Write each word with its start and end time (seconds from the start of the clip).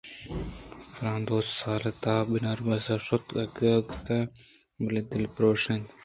پُرّیں 0.91 1.21
دوسال 1.27 1.83
ءَ 1.89 1.99
تاں 2.01 2.21
بناربس 2.29 2.85
شت 3.05 3.25
ءُاتک 3.49 3.85
بلئے 4.83 5.01
آدلپرٛوش 5.07 5.63
اَت 5.69 5.85